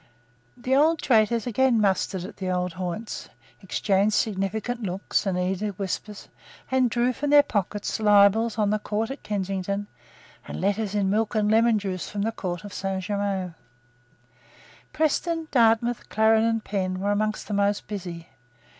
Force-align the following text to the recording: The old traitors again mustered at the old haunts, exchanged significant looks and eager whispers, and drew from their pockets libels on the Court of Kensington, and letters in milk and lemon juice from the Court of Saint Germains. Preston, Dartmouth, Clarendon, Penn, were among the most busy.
The 0.57 0.75
old 0.75 0.99
traitors 0.99 1.45
again 1.45 1.79
mustered 1.79 2.23
at 2.25 2.37
the 2.37 2.49
old 2.49 2.73
haunts, 2.73 3.29
exchanged 3.61 4.15
significant 4.15 4.81
looks 4.81 5.27
and 5.27 5.37
eager 5.37 5.67
whispers, 5.73 6.27
and 6.71 6.89
drew 6.89 7.13
from 7.13 7.29
their 7.29 7.43
pockets 7.43 7.99
libels 7.99 8.57
on 8.57 8.71
the 8.71 8.79
Court 8.79 9.11
of 9.11 9.21
Kensington, 9.21 9.85
and 10.47 10.59
letters 10.59 10.95
in 10.95 11.11
milk 11.11 11.35
and 11.35 11.51
lemon 11.51 11.77
juice 11.77 12.09
from 12.09 12.23
the 12.23 12.31
Court 12.31 12.63
of 12.63 12.73
Saint 12.73 13.03
Germains. 13.03 13.53
Preston, 14.91 15.47
Dartmouth, 15.51 16.09
Clarendon, 16.09 16.61
Penn, 16.61 16.99
were 16.99 17.11
among 17.11 17.35
the 17.45 17.53
most 17.53 17.85
busy. 17.85 18.27